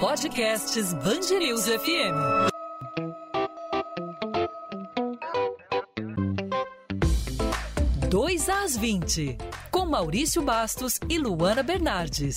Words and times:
Podcasts 0.00 0.94
Bangerils 0.94 1.66
FM. 1.66 2.14
Dois 8.08 8.48
às 8.48 8.76
20, 8.76 9.36
com 9.70 9.84
Maurício 9.84 10.40
Bastos 10.42 10.98
e 11.08 11.18
Luana 11.18 11.62
Bernardes. 11.62 12.36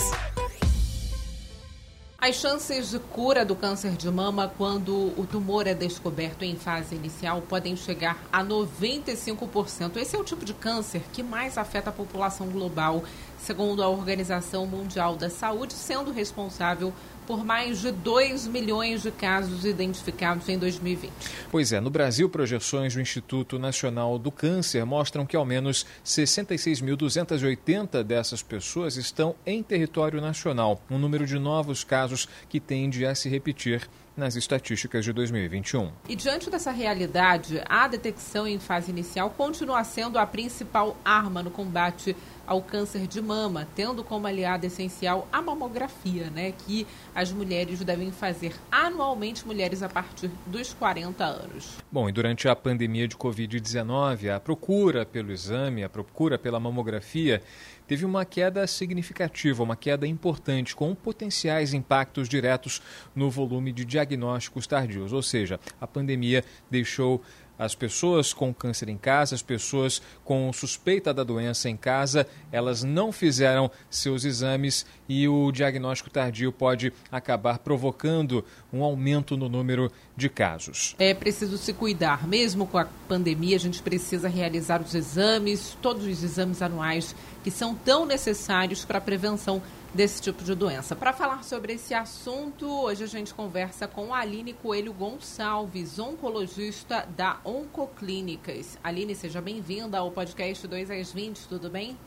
As 2.27 2.37
chances 2.37 2.89
de 2.89 2.97
cura 2.97 3.45
do 3.45 3.55
câncer 3.55 3.91
de 3.91 4.09
mama 4.09 4.51
quando 4.57 5.13
o 5.15 5.27
tumor 5.31 5.67
é 5.67 5.75
descoberto 5.75 6.41
em 6.41 6.55
fase 6.55 6.95
inicial 6.95 7.39
podem 7.43 7.75
chegar 7.75 8.17
a 8.33 8.43
95%. 8.43 9.97
Esse 9.97 10.15
é 10.15 10.19
o 10.19 10.23
tipo 10.23 10.43
de 10.43 10.51
câncer 10.51 11.03
que 11.13 11.21
mais 11.21 11.55
afeta 11.55 11.91
a 11.91 11.93
população 11.93 12.47
global, 12.47 13.03
segundo 13.37 13.83
a 13.83 13.89
Organização 13.89 14.65
Mundial 14.65 15.15
da 15.15 15.29
Saúde, 15.29 15.73
sendo 15.73 16.11
responsável 16.11 16.91
por 17.25 17.43
mais 17.43 17.81
de 17.81 17.91
2 17.91 18.47
milhões 18.47 19.01
de 19.03 19.11
casos 19.11 19.65
identificados 19.65 20.47
em 20.49 20.57
2020. 20.57 21.11
Pois 21.51 21.71
é, 21.71 21.79
no 21.79 21.89
Brasil, 21.89 22.29
projeções 22.29 22.93
do 22.93 23.01
Instituto 23.01 23.57
Nacional 23.59 24.17
do 24.17 24.31
Câncer 24.31 24.85
mostram 24.85 25.25
que 25.25 25.35
ao 25.35 25.45
menos 25.45 25.85
66.280 26.05 28.03
dessas 28.03 28.41
pessoas 28.41 28.95
estão 28.97 29.35
em 29.45 29.61
território 29.63 30.21
nacional, 30.21 30.81
um 30.89 30.97
número 30.97 31.25
de 31.25 31.37
novos 31.39 31.83
casos 31.83 32.27
que 32.47 32.59
tende 32.59 33.05
a 33.05 33.13
se 33.15 33.29
repetir 33.29 33.87
nas 34.15 34.35
estatísticas 34.35 35.03
de 35.03 35.11
2021. 35.11 35.91
E 36.07 36.15
diante 36.15 36.49
dessa 36.49 36.71
realidade, 36.71 37.61
a 37.67 37.87
detecção 37.87 38.47
em 38.47 38.59
fase 38.59 38.91
inicial 38.91 39.29
continua 39.29 39.83
sendo 39.83 40.17
a 40.17 40.25
principal 40.25 40.95
arma 41.03 41.43
no 41.43 41.51
combate 41.51 42.15
ao 42.47 42.61
câncer 42.61 43.07
de 43.07 43.21
mama, 43.21 43.67
tendo 43.75 44.03
como 44.03 44.27
aliada 44.27 44.65
essencial 44.65 45.27
a 45.31 45.41
mamografia, 45.41 46.29
né, 46.29 46.51
que 46.51 46.85
as 47.13 47.31
mulheres 47.31 47.79
devem 47.83 48.11
fazer 48.11 48.53
anualmente, 48.71 49.45
mulheres 49.45 49.81
a 49.81 49.89
partir 49.89 50.29
dos 50.45 50.73
40 50.73 51.23
anos. 51.23 51.77
Bom, 51.91 52.09
e 52.09 52.11
durante 52.11 52.47
a 52.47 52.55
pandemia 52.55 53.07
de 53.07 53.15
Covid-19, 53.15 54.35
a 54.35 54.39
procura 54.39 55.05
pelo 55.05 55.31
exame, 55.31 55.83
a 55.83 55.89
procura 55.89 56.37
pela 56.37 56.59
mamografia 56.59 57.41
teve 57.87 58.05
uma 58.05 58.25
queda 58.25 58.65
significativa, 58.67 59.63
uma 59.63 59.75
queda 59.75 60.07
importante, 60.07 60.75
com 60.75 60.93
potenciais 60.95 61.73
impactos 61.73 62.27
diretos 62.27 62.81
no 63.15 63.29
volume 63.29 63.71
de 63.71 63.85
diagnósticos 63.85 64.67
tardios. 64.67 65.13
Ou 65.13 65.21
seja, 65.21 65.59
a 65.79 65.87
pandemia 65.87 66.43
deixou 66.69 67.21
as 67.57 67.75
pessoas 67.75 68.33
com 68.33 68.53
câncer 68.53 68.89
em 68.89 68.97
casa, 68.97 69.35
as 69.35 69.41
pessoas 69.41 70.01
com 70.23 70.51
suspeita 70.51 71.13
da 71.13 71.23
doença 71.23 71.69
em 71.69 71.77
casa, 71.77 72.27
elas 72.51 72.83
não 72.83 73.11
fizeram 73.11 73.71
seus 73.89 74.25
exames 74.25 74.85
e 75.07 75.27
o 75.27 75.51
diagnóstico 75.51 76.09
tardio 76.09 76.51
pode 76.51 76.91
acabar 77.11 77.59
provocando 77.59 78.43
um 78.71 78.83
aumento 78.83 79.37
no 79.37 79.47
número 79.47 79.91
de 80.15 80.29
casos. 80.29 80.95
É 80.99 81.13
preciso 81.13 81.57
se 81.57 81.73
cuidar, 81.73 82.27
mesmo 82.27 82.67
com 82.67 82.77
a 82.77 82.87
pandemia, 83.07 83.55
a 83.55 83.59
gente 83.59 83.81
precisa 83.81 84.27
realizar 84.27 84.81
os 84.81 84.93
exames, 84.93 85.77
todos 85.81 86.05
os 86.05 86.23
exames 86.23 86.61
anuais 86.61 87.15
que 87.43 87.51
são 87.51 87.75
tão 87.75 88.05
necessários 88.05 88.83
para 88.83 88.97
a 88.97 89.01
prevenção 89.01 89.61
desse 89.95 90.21
tipo 90.21 90.43
de 90.43 90.53
doença. 90.53 90.93
Para 90.93 91.13
falar 91.13 91.41
sobre 91.43 91.73
esse 91.73 91.93
assunto, 91.93 92.67
hoje 92.67 93.05
a 93.05 93.07
gente 93.07 93.33
conversa 93.33 93.87
com 93.87 94.13
Aline 94.13 94.51
Coelho 94.53 94.91
Gonçalves, 94.91 95.97
oncologista 95.97 97.07
da 97.15 97.39
Oncoclínicas. 97.45 98.77
Aline, 98.83 99.15
seja 99.15 99.41
bem-vinda 99.41 99.97
ao 99.97 100.11
podcast 100.11 100.67
2 100.67 100.91
às 100.91 101.13
20, 101.13 101.47
tudo 101.47 101.69
bem? 101.69 101.97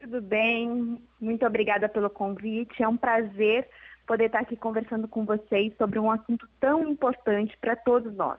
Tudo 0.00 0.20
bem, 0.20 1.00
muito 1.20 1.46
obrigada 1.46 1.88
pelo 1.88 2.10
convite. 2.10 2.82
É 2.82 2.88
um 2.88 2.96
prazer 2.96 3.68
poder 4.08 4.26
estar 4.26 4.40
aqui 4.40 4.56
conversando 4.56 5.06
com 5.06 5.24
vocês 5.24 5.72
sobre 5.78 6.00
um 6.00 6.10
assunto 6.10 6.48
tão 6.58 6.88
importante 6.88 7.56
para 7.60 7.76
todos 7.76 8.12
nós. 8.16 8.38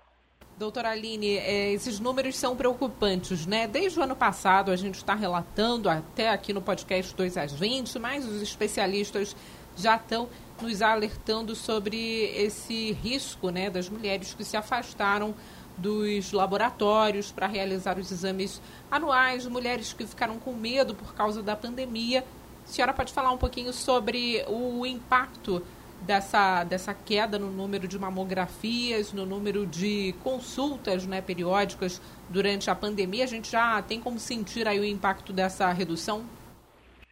Doutora 0.58 0.90
Aline, 0.90 1.38
é, 1.38 1.72
esses 1.72 2.00
números 2.00 2.36
são 2.36 2.56
preocupantes, 2.56 3.46
né? 3.46 3.68
Desde 3.68 4.00
o 4.00 4.02
ano 4.02 4.16
passado 4.16 4.72
a 4.72 4.76
gente 4.76 4.96
está 4.96 5.14
relatando, 5.14 5.88
até 5.88 6.32
aqui 6.32 6.52
no 6.52 6.64
podcast 6.64 7.16
2 7.16 7.38
às 7.38 7.54
20, 7.54 8.00
mas 8.00 8.26
os 8.26 8.42
especialistas 8.42 9.36
já 9.76 9.98
estão 9.98 10.28
nos 10.60 10.82
alertando 10.82 11.56
sobre 11.56 11.96
esse 12.36 12.94
risco 12.94 13.52
né, 13.52 13.70
das 13.70 13.88
mulheres 13.88 14.34
que 14.34 14.44
se 14.44 14.58
afastaram 14.58 15.36
dos 15.78 16.32
laboratórios 16.32 17.32
para 17.32 17.46
realizar 17.46 18.00
os 18.00 18.12
exames 18.12 18.60
anuais, 18.90 19.46
mulheres 19.46 19.94
que 19.94 20.08
ficaram 20.08 20.40
com 20.40 20.54
medo 20.54 20.96
por 20.96 21.14
causa 21.14 21.44
da 21.44 21.56
pandemia. 21.56 22.26
A 22.66 22.68
senhora 22.68 22.94
pode 22.96 23.14
falar 23.14 23.32
um 23.32 23.38
pouquinho 23.38 23.72
sobre 23.72 24.44
o 24.48 24.84
impacto 24.88 25.62
dessa, 26.02 26.64
dessa 26.64 26.94
queda 26.94 27.38
no 27.38 27.50
número 27.50 27.88
de 27.88 27.98
mamografias, 27.98 29.14
no 29.14 29.26
número 29.26 29.66
de 29.66 30.14
consultas 30.24 31.06
né, 31.06 31.22
periódicas 31.22 32.02
durante 32.30 32.70
a 32.70 32.76
pandemia? 32.76 33.24
A 33.24 33.28
gente 33.28 33.52
já 33.52 33.82
tem 33.82 34.00
como 34.00 34.20
sentir 34.20 34.68
aí 34.68 34.80
o 34.80 34.86
impacto 34.86 35.34
dessa 35.34 35.72
redução? 35.72 36.26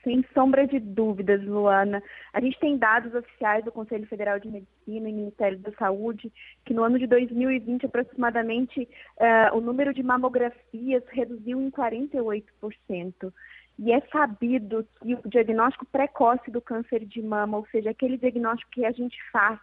Sem 0.06 0.24
sombra 0.36 0.68
de 0.68 0.80
dúvidas, 0.80 1.44
Luana. 1.44 2.02
A 2.32 2.40
gente 2.40 2.60
tem 2.60 2.78
dados 2.78 3.12
oficiais 3.16 3.66
do 3.66 3.72
Conselho 3.72 4.06
Federal 4.06 4.40
de 4.40 4.48
Medicina 4.48 5.10
e 5.10 5.14
Ministério 5.14 5.58
da 5.58 5.72
Saúde 5.72 6.32
que 6.64 6.76
no 6.76 6.84
ano 6.84 7.00
de 7.00 7.08
2020, 7.08 7.88
aproximadamente, 7.88 8.88
uh, 9.18 9.58
o 9.58 9.62
número 9.62 9.96
de 9.96 10.04
mamografias 10.04 11.04
reduziu 11.10 11.60
em 11.60 11.72
48%. 11.72 12.44
E 13.78 13.92
é 13.92 14.00
sabido 14.12 14.88
que 15.02 15.16
o 15.16 15.30
diagnóstico 15.30 15.86
precoce 15.86 16.50
do 16.50 16.62
câncer 16.62 17.06
de 17.06 17.22
mama, 17.22 17.58
ou 17.58 17.68
seja, 17.68 17.90
aquele 17.90 18.18
diagnóstico 18.18 18.72
que 18.72 18.86
a 18.86 18.92
gente 18.92 19.18
faz 19.32 19.60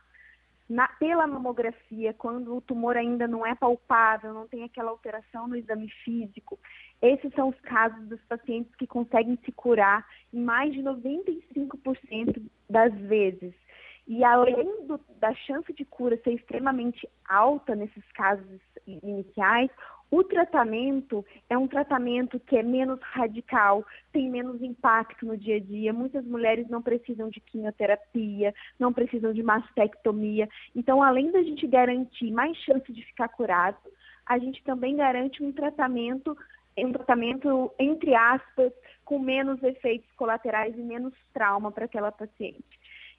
na, 0.68 0.88
pela 0.88 1.26
mamografia, 1.26 2.14
quando 2.14 2.56
o 2.56 2.60
tumor 2.60 2.96
ainda 2.96 3.28
não 3.28 3.44
é 3.46 3.54
palpável, 3.54 4.32
não 4.32 4.48
tem 4.48 4.64
aquela 4.64 4.90
alteração 4.90 5.46
no 5.46 5.56
exame 5.56 5.88
físico, 6.04 6.58
esses 7.00 7.32
são 7.34 7.50
os 7.50 7.60
casos 7.60 8.08
dos 8.08 8.20
pacientes 8.22 8.74
que 8.76 8.86
conseguem 8.86 9.38
se 9.44 9.52
curar 9.52 10.06
em 10.32 10.40
mais 10.40 10.72
de 10.72 10.80
95% 10.82 12.42
das 12.70 12.94
vezes. 13.00 13.52
E 14.06 14.24
além 14.24 14.86
do, 14.86 14.98
da 15.18 15.34
chance 15.34 15.72
de 15.72 15.84
cura 15.84 16.18
ser 16.24 16.32
extremamente 16.32 17.08
alta 17.28 17.74
nesses 17.74 18.10
casos 18.12 18.60
iniciais, 18.86 19.70
o 20.12 20.22
tratamento 20.22 21.24
é 21.48 21.56
um 21.56 21.66
tratamento 21.66 22.38
que 22.38 22.58
é 22.58 22.62
menos 22.62 23.00
radical, 23.00 23.82
tem 24.12 24.28
menos 24.30 24.62
impacto 24.62 25.24
no 25.24 25.38
dia 25.38 25.56
a 25.56 25.58
dia. 25.58 25.90
Muitas 25.90 26.22
mulheres 26.26 26.68
não 26.68 26.82
precisam 26.82 27.30
de 27.30 27.40
quimioterapia, 27.40 28.54
não 28.78 28.92
precisam 28.92 29.32
de 29.32 29.42
mastectomia. 29.42 30.46
Então, 30.76 31.02
além 31.02 31.30
da 31.30 31.42
gente 31.42 31.66
garantir 31.66 32.30
mais 32.30 32.54
chance 32.58 32.92
de 32.92 33.02
ficar 33.06 33.28
curado, 33.28 33.78
a 34.26 34.38
gente 34.38 34.62
também 34.64 34.96
garante 34.96 35.42
um 35.42 35.50
tratamento, 35.50 36.36
um 36.76 36.92
tratamento 36.92 37.72
entre 37.78 38.14
aspas, 38.14 38.70
com 39.06 39.18
menos 39.18 39.62
efeitos 39.62 40.12
colaterais 40.12 40.76
e 40.76 40.82
menos 40.82 41.14
trauma 41.32 41.72
para 41.72 41.86
aquela 41.86 42.12
paciente. 42.12 42.62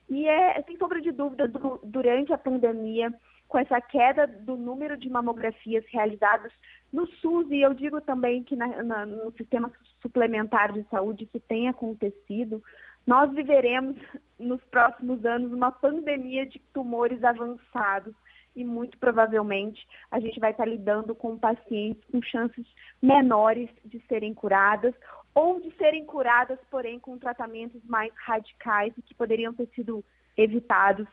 E 0.08 0.28
é, 0.28 0.62
sem 0.62 0.78
sombra 0.78 1.02
de 1.02 1.12
dúvida, 1.12 1.52
durante 1.84 2.32
a 2.32 2.38
pandemia, 2.38 3.12
com 3.48 3.60
essa 3.60 3.80
queda 3.80 4.26
do 4.26 4.56
número 4.56 4.98
de 4.98 5.08
mamografias 5.10 5.86
realizadas 5.92 6.52
no 6.94 7.08
SUS, 7.08 7.50
e 7.50 7.62
eu 7.62 7.74
digo 7.74 8.00
também 8.02 8.44
que 8.44 8.56
na, 8.56 8.84
na, 8.84 9.06
no 9.06 9.32
sistema 9.32 9.72
suplementar 10.00 10.72
de 10.72 10.84
saúde 10.90 11.26
que 11.26 11.40
tem 11.40 11.68
acontecido, 11.68 12.64
nós 13.06 13.34
viveremos 13.34 13.98
nos 14.40 14.64
próximos 14.66 15.26
anos 15.26 15.52
uma 15.52 15.72
pandemia 15.72 16.46
de 16.46 16.60
tumores 16.72 17.24
avançados 17.24 18.14
e 18.56 18.64
muito 18.64 18.96
provavelmente 19.00 19.86
a 20.12 20.20
gente 20.20 20.40
vai 20.40 20.52
estar 20.52 20.66
lidando 20.66 21.16
com 21.16 21.36
pacientes 21.36 22.04
com 22.12 22.22
chances 22.22 22.66
menores 23.02 23.70
de 23.84 24.00
serem 24.08 24.32
curadas 24.32 24.94
ou 25.34 25.60
de 25.60 25.76
serem 25.78 26.06
curadas, 26.06 26.60
porém 26.70 27.00
com 27.00 27.18
tratamentos 27.18 27.84
mais 27.86 28.14
radicais 28.16 28.94
e 28.96 29.02
que 29.02 29.16
poderiam 29.16 29.52
ter 29.52 29.68
sido 29.74 30.06
evitados 30.38 31.08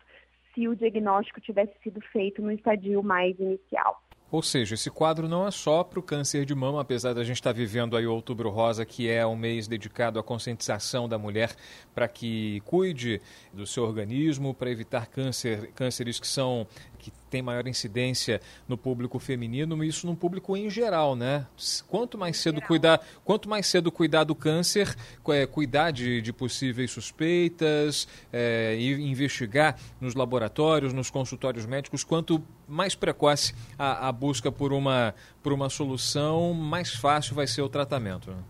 se 0.54 0.68
o 0.68 0.76
diagnóstico 0.76 1.40
tivesse 1.40 1.72
sido 1.82 2.02
feito 2.12 2.42
no 2.42 2.52
estadio 2.52 3.02
mais 3.02 3.38
inicial. 3.38 4.02
Ou 4.30 4.42
seja, 4.42 4.74
esse 4.74 4.90
quadro 4.90 5.28
não 5.28 5.46
é 5.46 5.50
só 5.50 5.82
para 5.82 5.98
o 5.98 6.02
câncer 6.02 6.44
de 6.44 6.54
mama, 6.54 6.80
apesar 6.80 7.12
da 7.12 7.24
gente 7.24 7.36
estar 7.36 7.52
tá 7.52 7.56
vivendo 7.56 7.96
aí 7.96 8.06
o 8.06 8.12
Outubro 8.12 8.48
Rosa, 8.48 8.84
que 8.84 9.08
é 9.08 9.26
um 9.26 9.34
mês 9.34 9.66
dedicado 9.66 10.20
à 10.20 10.22
conscientização 10.22 11.08
da 11.08 11.18
mulher 11.18 11.54
para 11.92 12.06
que 12.06 12.60
cuide 12.64 13.20
do 13.52 13.66
seu 13.66 13.82
organismo, 13.82 14.54
para 14.54 14.70
evitar 14.70 15.06
câncer, 15.06 15.72
cânceres 15.74 16.20
que 16.20 16.28
são 16.28 16.66
que 16.98 17.10
tem 17.30 17.40
maior 17.40 17.66
incidência 17.66 18.40
no 18.68 18.76
público 18.76 19.18
feminino, 19.18 19.82
isso 19.84 20.06
no 20.06 20.16
público 20.16 20.56
em 20.56 20.68
geral, 20.68 21.14
né? 21.14 21.46
Quanto 21.86 22.18
mais 22.18 22.36
cedo 22.36 22.60
cuidar, 22.60 23.00
quanto 23.24 23.48
mais 23.48 23.66
cedo 23.66 23.92
cuidar 23.92 24.24
do 24.24 24.34
câncer, 24.34 24.94
é, 25.28 25.46
cuidar 25.46 25.92
de, 25.92 26.20
de 26.20 26.32
possíveis 26.32 26.90
suspeitas, 26.90 28.08
é, 28.32 28.76
e 28.78 28.92
investigar 29.08 29.78
nos 30.00 30.14
laboratórios, 30.14 30.92
nos 30.92 31.08
consultórios 31.08 31.64
médicos, 31.64 32.02
quanto 32.02 32.42
mais 32.66 32.94
precoce 32.94 33.54
a, 33.78 34.08
a 34.08 34.12
busca 34.12 34.50
por 34.50 34.72
uma, 34.72 35.14
por 35.42 35.52
uma 35.52 35.68
solução, 35.68 36.52
mais 36.52 36.92
fácil 36.92 37.34
vai 37.34 37.46
ser 37.46 37.62
o 37.62 37.68
tratamento. 37.68 38.30
Né? 38.30 38.42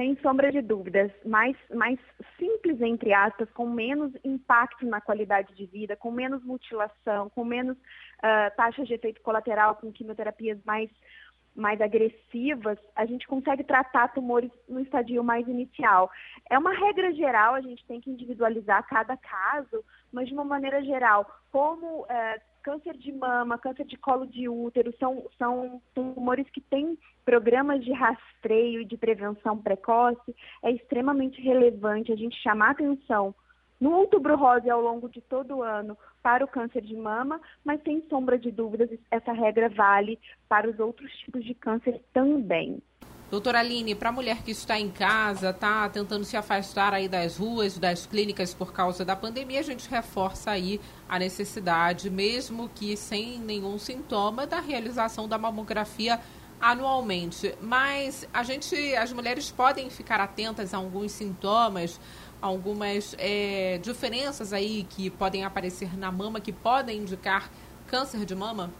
Sem 0.00 0.16
sombra 0.22 0.50
de 0.50 0.62
dúvidas, 0.62 1.12
mais, 1.26 1.54
mais 1.74 1.98
simples, 2.38 2.80
entre 2.80 3.12
aspas, 3.12 3.50
com 3.50 3.68
menos 3.68 4.10
impacto 4.24 4.86
na 4.86 4.98
qualidade 4.98 5.54
de 5.54 5.66
vida, 5.66 5.94
com 5.94 6.10
menos 6.10 6.42
mutilação, 6.42 7.28
com 7.28 7.44
menos 7.44 7.76
uh, 7.76 8.56
taxa 8.56 8.82
de 8.82 8.94
efeito 8.94 9.20
colateral, 9.20 9.76
com 9.76 9.92
quimioterapias 9.92 10.58
mais, 10.64 10.88
mais 11.54 11.82
agressivas, 11.82 12.78
a 12.96 13.04
gente 13.04 13.28
consegue 13.28 13.62
tratar 13.62 14.08
tumores 14.14 14.50
no 14.66 14.80
estadio 14.80 15.22
mais 15.22 15.46
inicial. 15.46 16.10
É 16.48 16.58
uma 16.58 16.72
regra 16.72 17.12
geral, 17.12 17.52
a 17.52 17.60
gente 17.60 17.84
tem 17.84 18.00
que 18.00 18.10
individualizar 18.10 18.82
cada 18.88 19.18
caso, 19.18 19.84
mas 20.12 20.28
de 20.28 20.34
uma 20.34 20.44
maneira 20.44 20.82
geral, 20.82 21.26
como 21.50 22.02
uh, 22.02 22.40
câncer 22.62 22.96
de 22.96 23.12
mama, 23.12 23.58
câncer 23.58 23.84
de 23.84 23.96
colo 23.96 24.26
de 24.26 24.48
útero, 24.48 24.94
são, 24.98 25.24
são 25.38 25.80
tumores 25.94 26.48
que 26.50 26.60
têm 26.60 26.98
programas 27.24 27.84
de 27.84 27.92
rastreio 27.92 28.82
e 28.82 28.84
de 28.84 28.96
prevenção 28.96 29.56
precoce, 29.56 30.34
é 30.62 30.70
extremamente 30.70 31.40
relevante 31.40 32.12
a 32.12 32.16
gente 32.16 32.36
chamar 32.42 32.70
atenção 32.70 33.34
no 33.80 33.92
outubro 33.92 34.36
rosa 34.36 34.70
ao 34.70 34.80
longo 34.80 35.08
de 35.08 35.22
todo 35.22 35.56
o 35.56 35.62
ano 35.62 35.96
para 36.22 36.44
o 36.44 36.48
câncer 36.48 36.82
de 36.82 36.94
mama, 36.94 37.40
mas 37.64 37.82
sem 37.82 38.02
sombra 38.10 38.38
de 38.38 38.50
dúvidas, 38.50 38.90
essa 39.10 39.32
regra 39.32 39.70
vale 39.70 40.18
para 40.48 40.68
os 40.68 40.78
outros 40.78 41.10
tipos 41.20 41.42
de 41.42 41.54
câncer 41.54 42.02
também. 42.12 42.82
Doutora 43.30 43.60
Aline, 43.60 43.94
para 43.94 44.08
a 44.08 44.12
mulher 44.12 44.42
que 44.42 44.50
está 44.50 44.76
em 44.76 44.90
casa, 44.90 45.50
está 45.50 45.88
tentando 45.88 46.24
se 46.24 46.36
afastar 46.36 46.92
aí 46.92 47.06
das 47.06 47.36
ruas, 47.36 47.78
das 47.78 48.04
clínicas 48.04 48.52
por 48.52 48.72
causa 48.72 49.04
da 49.04 49.14
pandemia, 49.14 49.60
a 49.60 49.62
gente 49.62 49.88
reforça 49.88 50.50
aí 50.50 50.80
a 51.08 51.16
necessidade, 51.16 52.10
mesmo 52.10 52.68
que 52.74 52.96
sem 52.96 53.38
nenhum 53.38 53.78
sintoma, 53.78 54.48
da 54.48 54.58
realização 54.58 55.28
da 55.28 55.38
mamografia 55.38 56.18
anualmente. 56.60 57.54
Mas 57.62 58.26
a 58.34 58.42
gente, 58.42 58.74
as 58.96 59.12
mulheres 59.12 59.48
podem 59.48 59.88
ficar 59.90 60.18
atentas 60.18 60.74
a 60.74 60.78
alguns 60.78 61.12
sintomas, 61.12 62.00
algumas 62.42 63.14
é, 63.16 63.78
diferenças 63.78 64.52
aí 64.52 64.84
que 64.90 65.08
podem 65.08 65.44
aparecer 65.44 65.96
na 65.96 66.10
mama, 66.10 66.40
que 66.40 66.52
podem 66.52 66.98
indicar 66.98 67.48
câncer 67.86 68.24
de 68.24 68.34
mama? 68.34 68.72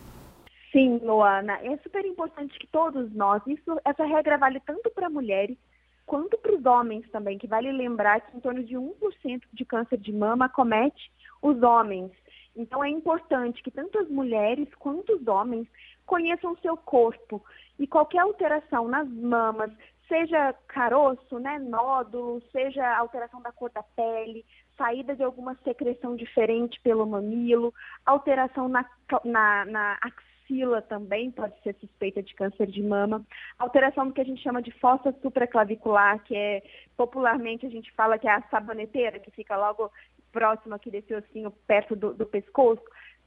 Sim, 0.72 0.99
Luana, 0.99 1.58
é 1.62 1.76
super 1.78 2.05
importante 2.05 2.56
que 2.58 2.67
todos 2.69 3.12
nós, 3.12 3.43
isso, 3.46 3.81
essa 3.84 4.05
regra 4.05 4.38
vale 4.38 4.61
tanto 4.61 4.88
para 4.90 5.11
mulheres 5.11 5.58
quanto 6.06 6.38
para 6.38 6.55
os 6.55 6.64
homens 6.64 7.08
também, 7.11 7.38
que 7.38 7.46
vale 7.46 7.70
lembrar 7.72 8.20
que 8.20 8.37
em 8.37 8.40
torno 8.40 8.62
de 8.62 8.75
1% 8.75 9.43
de 9.52 9.64
câncer 9.64 9.99
de 9.99 10.12
mama 10.12 10.49
comete 10.49 11.11
os 11.43 11.61
homens. 11.62 12.12
Então 12.55 12.84
é 12.84 12.88
importante 12.88 13.62
que 13.62 13.70
tanto 13.70 13.99
as 13.99 14.08
mulheres 14.08 14.69
quanto 14.76 15.14
os 15.14 15.26
homens 15.26 15.69
conheçam 16.06 16.56
seu 16.58 16.76
corpo 16.76 17.44
e 17.78 17.87
qualquer 17.87 18.19
alteração 18.19 18.88
nas 18.88 19.08
mamas, 19.08 19.70
seja 20.08 20.52
caroço, 20.67 21.38
né, 21.38 21.58
nódulo, 21.61 22.43
seja 22.50 22.96
alteração 22.96 23.40
da 23.40 23.52
cor 23.52 23.70
da 23.70 23.82
pele, 23.82 24.44
saída 24.76 25.14
de 25.14 25.22
alguma 25.22 25.55
secreção 25.62 26.17
diferente 26.17 26.81
pelo 26.81 27.06
mamilo, 27.06 27.72
alteração 28.05 28.69
na, 28.69 28.84
na, 29.25 29.64
na 29.64 29.99
axila, 30.00 30.30
axila 30.50 30.82
também 30.82 31.31
pode 31.31 31.55
ser 31.62 31.75
suspeita 31.76 32.23
de 32.23 32.35
câncer 32.35 32.67
de 32.67 32.82
mama. 32.82 33.25
Alteração 33.58 34.06
do 34.06 34.12
que 34.12 34.20
a 34.20 34.25
gente 34.25 34.43
chama 34.43 34.61
de 34.61 34.73
fossa 34.73 35.14
supraclavicular, 35.23 36.23
que 36.25 36.35
é 36.35 36.62
popularmente 36.97 37.64
a 37.64 37.70
gente 37.70 37.91
fala 37.93 38.19
que 38.19 38.26
é 38.26 38.32
a 38.32 38.43
saboneteira, 38.50 39.20
que 39.20 39.31
fica 39.31 39.56
logo 39.56 39.91
próximo 40.32 40.75
aqui 40.75 40.91
desse 40.91 41.14
ossinho 41.14 41.50
perto 41.67 41.97
do, 41.97 42.12
do 42.12 42.26
pescoço 42.26 42.82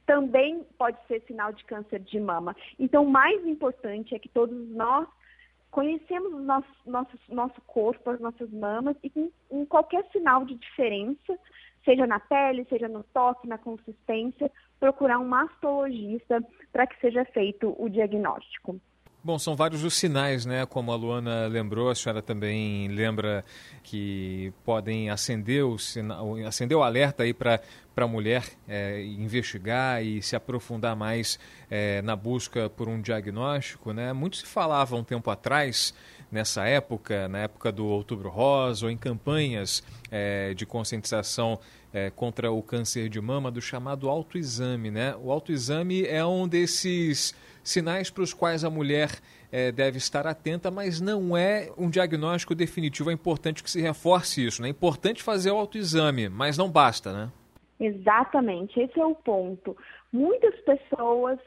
também 0.06 0.62
pode 0.76 0.98
ser 1.06 1.22
sinal 1.22 1.50
de 1.50 1.64
câncer 1.64 1.98
de 1.98 2.20
mama. 2.20 2.54
Então, 2.78 3.04
o 3.04 3.10
mais 3.10 3.42
importante 3.46 4.14
é 4.14 4.18
que 4.18 4.28
todos 4.28 4.54
nós 4.68 5.08
conhecemos 5.70 6.30
o 6.34 6.40
nosso, 6.40 6.68
nosso, 6.84 7.18
nosso 7.30 7.58
corpo, 7.62 8.10
as 8.10 8.20
nossas 8.20 8.50
mamas, 8.50 8.96
e 9.02 9.10
em, 9.16 9.32
em 9.50 9.64
qualquer 9.64 10.04
sinal 10.12 10.44
de 10.44 10.56
diferença, 10.56 11.38
seja 11.84 12.06
na 12.06 12.18
pele, 12.20 12.66
seja 12.68 12.88
no 12.88 13.02
toque, 13.04 13.46
na 13.46 13.58
consistência, 13.58 14.50
procurar 14.80 15.18
um 15.18 15.28
mastologista 15.28 16.42
para 16.72 16.86
que 16.86 16.98
seja 17.00 17.24
feito 17.26 17.74
o 17.78 17.88
diagnóstico. 17.88 18.80
Bom, 19.24 19.38
são 19.38 19.56
vários 19.56 19.82
os 19.82 19.94
sinais, 19.94 20.44
né? 20.44 20.66
Como 20.66 20.92
a 20.92 20.96
Luana 20.96 21.46
lembrou, 21.46 21.88
a 21.88 21.94
senhora 21.94 22.20
também 22.20 22.88
lembra 22.88 23.42
que 23.82 24.52
podem 24.66 25.08
acender 25.08 25.64
o, 25.64 25.78
sinal, 25.78 26.36
acender 26.46 26.76
o 26.76 26.82
alerta 26.82 27.22
aí 27.22 27.32
para 27.32 27.58
a 27.96 28.08
mulher 28.08 28.44
é, 28.66 29.02
investigar 29.04 30.02
e 30.02 30.20
se 30.22 30.34
aprofundar 30.34 30.96
mais 30.96 31.38
é, 31.70 32.02
na 32.02 32.16
busca 32.16 32.68
por 32.68 32.88
um 32.88 33.00
diagnóstico, 33.00 33.92
né? 33.92 34.12
Muito 34.12 34.38
se 34.38 34.46
falava 34.46 34.96
um 34.96 35.04
tempo 35.04 35.30
atrás, 35.30 35.94
nessa 36.30 36.64
época, 36.66 37.28
na 37.28 37.38
época 37.38 37.70
do 37.70 37.86
Outubro 37.86 38.28
Rosa, 38.28 38.86
ou 38.86 38.90
em 38.90 38.96
campanhas 38.96 39.82
é, 40.10 40.52
de 40.54 40.66
conscientização 40.66 41.60
é, 41.92 42.10
contra 42.10 42.50
o 42.50 42.60
câncer 42.60 43.08
de 43.08 43.20
mama, 43.20 43.50
do 43.50 43.60
chamado 43.60 44.08
autoexame, 44.08 44.90
né? 44.90 45.14
O 45.22 45.30
autoexame 45.30 46.04
é 46.04 46.24
um 46.24 46.48
desses 46.48 47.34
sinais 47.62 48.10
para 48.10 48.22
os 48.22 48.34
quais 48.34 48.64
a 48.64 48.70
mulher 48.70 49.10
é, 49.50 49.70
deve 49.70 49.98
estar 49.98 50.26
atenta, 50.26 50.70
mas 50.70 51.00
não 51.00 51.36
é 51.36 51.70
um 51.78 51.88
diagnóstico 51.88 52.54
definitivo. 52.54 53.10
É 53.10 53.12
importante 53.12 53.62
que 53.62 53.70
se 53.70 53.80
reforce 53.80 54.44
isso. 54.44 54.60
Né? 54.60 54.68
É 54.68 54.70
importante 54.70 55.22
fazer 55.22 55.52
o 55.52 55.56
autoexame, 55.56 56.28
mas 56.28 56.58
não 56.58 56.68
basta, 56.68 57.12
né? 57.12 57.30
Exatamente, 57.78 58.78
esse 58.80 58.98
é 59.00 59.04
o 59.04 59.14
ponto. 59.14 59.76
Muitas 60.12 60.54
pessoas 60.60 61.38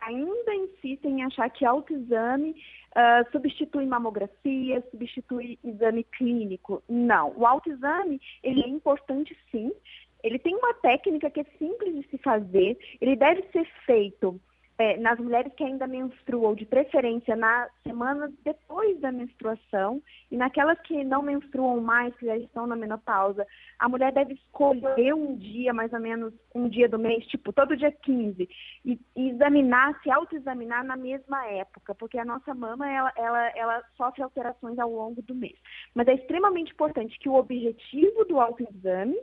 ainda 0.00 0.54
insistem 0.54 1.20
em 1.20 1.24
achar 1.24 1.50
que 1.50 1.64
autoexame 1.64 2.50
uh, 2.50 3.30
substitui 3.32 3.86
mamografia, 3.86 4.82
substitui 4.90 5.58
exame 5.64 6.04
clínico. 6.04 6.82
Não, 6.88 7.32
o 7.36 7.46
autoexame 7.46 8.20
ele 8.42 8.62
é 8.62 8.68
importante 8.68 9.36
sim. 9.50 9.72
Ele 10.22 10.38
tem 10.38 10.54
uma 10.56 10.74
técnica 10.74 11.30
que 11.30 11.40
é 11.40 11.44
simples 11.58 11.94
de 11.94 12.08
se 12.08 12.18
fazer. 12.18 12.78
Ele 13.00 13.16
deve 13.16 13.42
ser 13.52 13.66
feito 13.84 14.40
é, 14.78 14.96
nas 14.98 15.18
mulheres 15.18 15.52
que 15.54 15.64
ainda 15.64 15.86
menstruam, 15.86 16.54
de 16.54 16.66
preferência 16.66 17.34
na 17.34 17.68
semana 17.82 18.30
depois 18.44 19.00
da 19.00 19.10
menstruação, 19.10 20.02
e 20.30 20.36
naquelas 20.36 20.78
que 20.80 21.02
não 21.02 21.22
menstruam 21.22 21.80
mais, 21.80 22.14
que 22.16 22.26
já 22.26 22.36
estão 22.36 22.66
na 22.66 22.76
menopausa, 22.76 23.46
a 23.78 23.88
mulher 23.88 24.12
deve 24.12 24.34
escolher 24.34 25.14
um 25.14 25.36
dia, 25.36 25.72
mais 25.72 25.92
ou 25.92 26.00
menos 26.00 26.34
um 26.54 26.68
dia 26.68 26.88
do 26.88 26.98
mês, 26.98 27.26
tipo 27.26 27.52
todo 27.52 27.76
dia 27.76 27.90
15, 27.90 28.48
e, 28.84 29.00
e 29.16 29.30
examinar, 29.30 29.98
se 30.02 30.10
autoexaminar 30.10 30.84
na 30.84 30.96
mesma 30.96 31.46
época, 31.46 31.94
porque 31.94 32.18
a 32.18 32.24
nossa 32.24 32.54
mama 32.54 32.90
ela, 32.90 33.12
ela, 33.16 33.48
ela 33.56 33.82
sofre 33.96 34.22
alterações 34.22 34.78
ao 34.78 34.90
longo 34.90 35.22
do 35.22 35.34
mês. 35.34 35.56
Mas 35.94 36.06
é 36.08 36.14
extremamente 36.14 36.72
importante 36.72 37.18
que 37.18 37.28
o 37.28 37.34
objetivo 37.34 38.24
do 38.26 38.38
autoexame 38.38 39.16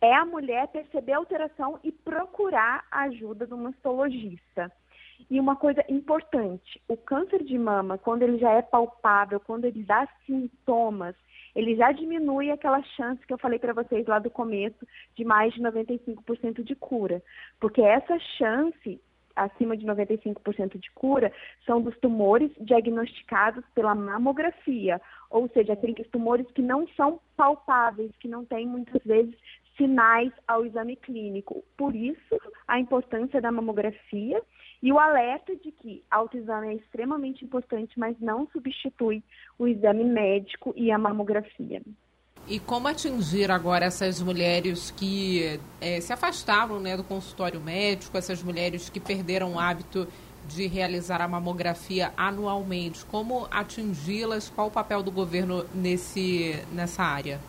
é 0.00 0.14
a 0.14 0.24
mulher 0.24 0.68
perceber 0.68 1.12
a 1.12 1.18
alteração 1.18 1.78
e 1.82 1.90
procurar 1.90 2.84
a 2.90 3.02
ajuda 3.02 3.46
do 3.46 3.56
mastologista. 3.56 4.70
E 5.30 5.40
uma 5.40 5.56
coisa 5.56 5.84
importante, 5.88 6.80
o 6.88 6.96
câncer 6.96 7.42
de 7.42 7.58
mama, 7.58 7.98
quando 7.98 8.22
ele 8.22 8.38
já 8.38 8.52
é 8.52 8.62
palpável, 8.62 9.40
quando 9.40 9.64
ele 9.64 9.82
dá 9.82 10.08
sintomas, 10.24 11.14
ele 11.54 11.74
já 11.74 11.90
diminui 11.90 12.50
aquela 12.50 12.82
chance 12.82 13.26
que 13.26 13.32
eu 13.32 13.38
falei 13.38 13.58
para 13.58 13.72
vocês 13.72 14.06
lá 14.06 14.18
do 14.18 14.30
começo 14.30 14.86
de 15.16 15.24
mais 15.24 15.54
de 15.54 15.60
95% 15.60 16.62
de 16.62 16.74
cura. 16.76 17.22
Porque 17.58 17.80
essa 17.80 18.18
chance 18.38 19.00
acima 19.36 19.76
de 19.76 19.86
95% 19.86 20.78
de 20.78 20.90
cura 20.92 21.32
são 21.66 21.80
dos 21.80 21.96
tumores 21.98 22.50
diagnosticados 22.58 23.64
pela 23.74 23.94
mamografia, 23.94 25.00
ou 25.30 25.48
seja, 25.50 25.74
aqueles 25.74 26.08
tumores 26.08 26.50
que 26.52 26.62
não 26.62 26.88
são 26.88 27.20
palpáveis, 27.36 28.10
que 28.18 28.28
não 28.28 28.44
têm 28.44 28.66
muitas 28.66 29.02
vezes 29.04 29.34
sinais 29.76 30.32
ao 30.46 30.64
exame 30.64 30.96
clínico. 30.96 31.64
Por 31.76 31.94
isso, 31.94 32.40
a 32.66 32.78
importância 32.78 33.40
da 33.40 33.52
mamografia 33.52 34.42
e 34.82 34.92
o 34.92 34.98
alerta 34.98 35.54
de 35.56 35.72
que 35.72 36.02
autoexame 36.10 36.68
é 36.68 36.74
extremamente 36.74 37.44
importante, 37.44 37.98
mas 37.98 38.18
não 38.20 38.46
substitui 38.52 39.22
o 39.58 39.66
exame 39.66 40.04
médico 40.04 40.72
e 40.76 40.90
a 40.90 40.98
mamografia. 40.98 41.82
E 42.48 42.60
como 42.60 42.86
atingir 42.86 43.50
agora 43.50 43.86
essas 43.86 44.22
mulheres 44.22 44.92
que 44.92 45.58
é, 45.80 46.00
se 46.00 46.12
afastaram 46.12 46.78
né, 46.78 46.96
do 46.96 47.02
consultório 47.02 47.60
médico, 47.60 48.16
essas 48.16 48.42
mulheres 48.42 48.88
que 48.88 49.00
perderam 49.00 49.54
o 49.54 49.58
hábito 49.58 50.06
de 50.46 50.68
realizar 50.68 51.20
a 51.20 51.26
mamografia 51.26 52.12
anualmente? 52.16 53.04
Como 53.06 53.48
atingi-las? 53.50 54.48
Qual 54.48 54.68
o 54.68 54.70
papel 54.70 55.02
do 55.02 55.10
governo 55.10 55.66
nesse, 55.74 56.62
nessa 56.72 57.02
área? 57.02 57.40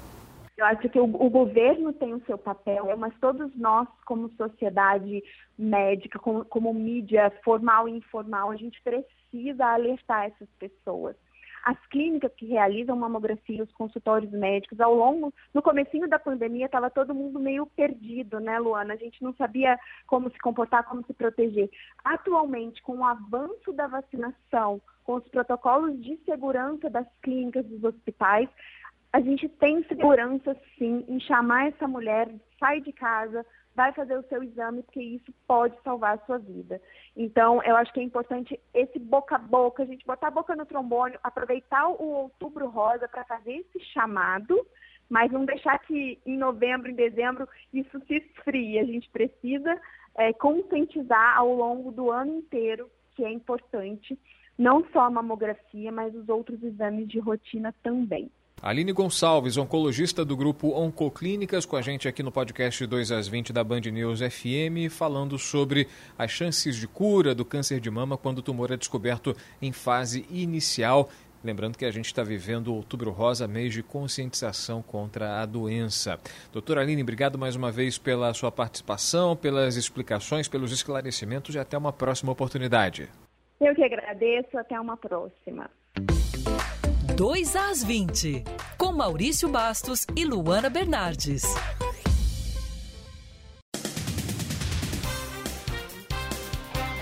Eu 0.58 0.66
acho 0.66 0.90
que 0.90 1.00
o, 1.00 1.04
o, 1.04 1.30
governo 1.30 1.94
tem 1.94 2.14
o 2.14 2.26
seu 2.26 2.38
papel, 2.38 2.96
mas 2.98 3.14
todos 3.20 3.56
nós, 3.56 3.88
como 4.06 4.30
sociedade 4.30 5.24
médica, 5.58 6.18
como, 6.18 6.44
como 6.46 6.74
mídia 6.74 7.32
formal 7.44 7.88
e 7.88 7.92
informal, 7.92 8.50
a 8.50 8.56
gente 8.56 8.82
precisa 8.82 9.66
alertar 9.68 10.26
essas 10.26 10.50
pessoas 10.58 11.16
as 11.68 11.86
clínicas 11.88 12.32
que 12.38 12.46
realizam 12.46 12.96
mamografia, 12.96 13.62
os 13.62 13.72
consultórios 13.74 14.32
médicos, 14.32 14.80
ao 14.80 14.96
longo, 14.96 15.34
no 15.54 15.62
comecinho 15.62 16.08
da 16.08 16.18
pandemia, 16.18 16.68
estava 16.68 16.90
todo 16.90 17.14
mundo 17.14 17.42
meio 17.42 17.66
perdido, 17.66 18.40
né, 18.40 18.58
Luana? 18.58 18.94
A 18.94 18.98
gente 18.98 19.22
não 19.22 19.34
sabia 19.34 19.78
como 20.06 20.32
se 20.32 20.40
comportar, 20.40 20.86
como 20.86 21.06
se 21.06 21.14
proteger. 21.14 21.70
Atualmente, 22.06 22.82
com 22.82 23.00
o 23.00 23.04
avanço 23.04 23.74
da 23.74 23.86
vacinação, 23.86 24.82
com 25.04 25.16
os 25.16 25.28
protocolos 25.28 26.02
de 26.02 26.16
segurança 26.24 26.90
das 26.90 27.08
clínicas 27.22 27.66
dos 27.66 27.84
hospitais, 27.84 28.48
a 29.14 29.22
gente 29.22 29.48
tem 29.50 29.84
segurança 29.84 30.56
sim 30.78 31.06
em 31.08 31.20
chamar 31.20 31.68
essa 31.68 31.88
mulher, 31.88 32.30
sai 32.60 32.82
de 32.82 32.92
casa, 32.92 33.46
vai 33.78 33.94
fazer 33.94 34.18
o 34.18 34.24
seu 34.24 34.42
exame, 34.42 34.82
porque 34.82 35.02
isso 35.02 35.32
pode 35.48 35.76
salvar 35.84 36.16
a 36.16 36.26
sua 36.26 36.40
vida. 36.40 36.82
Então, 37.16 37.62
eu 37.64 37.76
acho 37.76 37.94
que 37.94 38.00
é 38.00 38.04
importante 38.04 38.60
esse 38.74 38.98
boca 38.98 39.36
a 39.36 39.40
boca, 39.40 39.84
a 39.84 39.86
gente 39.86 40.06
botar 40.06 40.30
a 40.30 40.32
boca 40.32 40.56
no 40.56 40.66
trombone, 40.66 41.16
aproveitar 41.24 41.88
o 41.88 42.04
outubro 42.04 42.68
rosa 42.70 43.08
para 43.08 43.24
fazer 43.26 43.54
esse 43.54 43.80
chamado, 43.92 44.66
mas 45.08 45.32
não 45.32 45.46
deixar 45.46 45.78
que 45.80 46.20
em 46.26 46.38
novembro, 46.38 46.90
em 46.90 46.96
dezembro, 46.96 47.48
isso 47.72 48.02
se 48.08 48.16
esfrie. 48.16 48.80
A 48.80 48.84
gente 48.84 49.08
precisa 49.12 49.80
é, 50.16 50.34
conscientizar 50.34 51.38
ao 51.38 51.54
longo 51.54 51.92
do 51.92 52.12
ano 52.12 52.40
inteiro 52.40 52.90
que 53.16 53.24
é 53.24 53.32
importante, 53.32 54.20
não 54.58 54.84
só 54.92 55.02
a 55.02 55.10
mamografia, 55.10 55.92
mas 55.92 56.16
os 56.16 56.28
outros 56.30 56.62
exames 56.64 57.08
de 57.08 57.20
rotina 57.20 57.74
também. 57.84 58.32
Aline 58.62 58.92
Gonçalves, 58.92 59.56
oncologista 59.56 60.26
do 60.26 60.36
grupo 60.36 60.70
Oncoclínicas, 60.74 61.64
com 61.64 61.76
a 61.76 61.82
gente 61.82 62.08
aqui 62.08 62.24
no 62.24 62.32
podcast 62.32 62.86
2 62.86 63.12
às 63.12 63.28
20 63.28 63.54
da 63.54 63.64
Band 63.64 63.82
News 63.82 64.20
FM, 64.20 64.90
falando 64.90 65.38
sobre 65.38 65.88
as 66.18 66.32
chances 66.32 66.76
de 66.76 66.88
cura 66.88 67.36
do 67.36 67.46
câncer 67.46 67.80
de 67.80 67.92
mama 67.92 68.18
quando 68.18 68.40
o 68.40 68.42
tumor 68.42 68.72
é 68.72 68.78
descoberto 68.78 69.36
em 69.62 69.72
fase 69.72 70.26
inicial. 70.32 71.10
Lembrando 71.44 71.78
que 71.78 71.86
a 71.86 71.92
gente 71.92 72.08
está 72.08 72.24
vivendo 72.24 72.74
Outubro 72.74 73.12
Rosa, 73.12 73.48
mês 73.48 73.72
de 73.72 73.84
conscientização 73.84 74.82
contra 74.82 75.40
a 75.40 75.46
doença. 75.46 76.20
Doutora 76.52 76.82
Aline, 76.82 77.04
obrigado 77.04 77.38
mais 77.38 77.56
uma 77.56 77.72
vez 77.72 78.00
pela 78.00 78.34
sua 78.34 78.52
participação, 78.52 79.36
pelas 79.36 79.76
explicações, 79.76 80.48
pelos 80.48 80.72
esclarecimentos 80.72 81.54
e 81.54 81.60
até 81.60 81.78
uma 81.78 81.94
próxima 81.94 82.32
oportunidade. 82.32 83.08
Eu 83.62 83.76
que 83.76 83.84
agradeço, 83.84 84.58
até 84.58 84.80
uma 84.80 84.98
próxima. 84.98 85.70
2 87.18 87.56
às 87.56 87.84
20, 87.84 88.44
com 88.78 88.94
Maurício 88.94 89.50
Bastos 89.50 90.06
e 90.16 90.24
Luana 90.24 90.70
Bernardes. 90.70 91.42